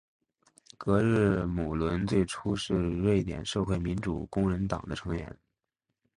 [0.79, 5.37] 格日姆伦最初是瑞典社会民主工人党的成员。